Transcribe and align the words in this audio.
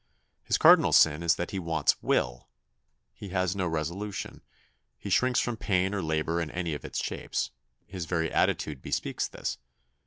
His 0.41 0.57
cardinal 0.57 0.93
sin 0.93 1.21
is 1.21 1.35
that 1.35 1.51
he 1.51 1.59
wants 1.59 2.01
will. 2.01 2.49
He 3.13 3.29
has 3.29 3.55
no 3.55 3.67
resolution. 3.67 4.41
He 4.97 5.11
shrinks 5.11 5.39
from 5.39 5.57
pain 5.57 5.93
or 5.93 6.01
labour 6.01 6.41
in 6.41 6.49
any 6.49 6.73
of 6.73 6.83
its 6.83 7.03
shapes. 7.03 7.51
His 7.85 8.05
very 8.05 8.33
attitude 8.33 8.81
bespeaks 8.81 9.27
this. 9.27 9.59